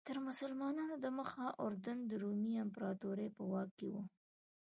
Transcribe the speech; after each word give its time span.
تر 0.07 0.17
مسلمانانو 0.27 0.95
دمخه 1.05 1.45
اردن 1.65 1.97
د 2.05 2.11
رومي 2.23 2.55
امپراتورۍ 2.65 3.27
په 3.37 3.43
واک 3.51 3.69
کې 3.79 3.87
و. 3.93 3.95